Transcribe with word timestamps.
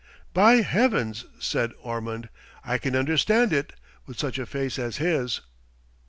"By 0.33 0.61
heavens!" 0.61 1.25
said 1.37 1.73
Ormond, 1.79 2.29
"I 2.65 2.79
can 2.79 2.95
understand 2.95 3.53
it, 3.53 3.73
with 4.07 4.17
such 4.17 4.39
a 4.39 4.47
face 4.47 4.79
as 4.79 4.97
his." 4.97 5.41